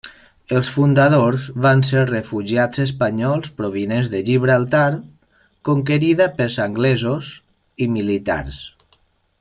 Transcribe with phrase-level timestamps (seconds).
[0.59, 4.87] Els fundadors van ser refugiats espanyols provinents de Gibraltar,
[5.71, 7.31] conquerida pels anglesos,
[7.87, 8.59] i militars.